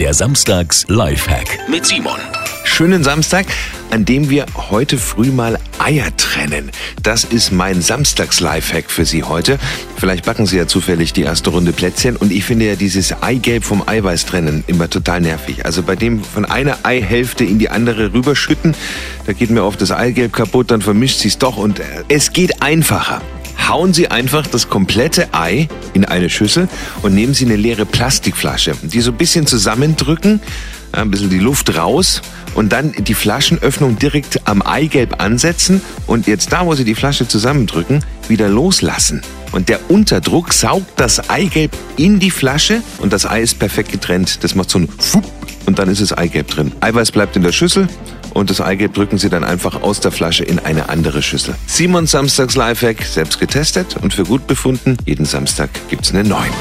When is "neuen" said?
56.28-56.52